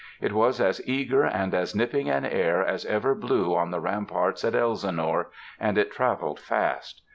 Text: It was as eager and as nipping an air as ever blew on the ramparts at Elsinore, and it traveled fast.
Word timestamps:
It 0.19 0.33
was 0.33 0.59
as 0.59 0.81
eager 0.87 1.25
and 1.25 1.53
as 1.53 1.75
nipping 1.75 2.09
an 2.09 2.25
air 2.25 2.65
as 2.65 2.85
ever 2.85 3.13
blew 3.13 3.55
on 3.55 3.69
the 3.69 3.79
ramparts 3.79 4.43
at 4.43 4.55
Elsinore, 4.55 5.29
and 5.59 5.77
it 5.77 5.91
traveled 5.91 6.39
fast. 6.39 7.03